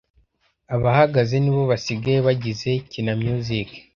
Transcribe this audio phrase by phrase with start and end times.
[0.75, 3.69] Abahagaze nibo basigaye bagize Kina Music